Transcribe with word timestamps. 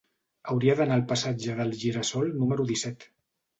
Hauria 0.53 0.75
d'anar 0.79 0.97
al 1.01 1.05
passatge 1.11 1.59
del 1.61 1.75
Gira-sol 1.83 2.35
número 2.43 2.69
disset. 2.75 3.09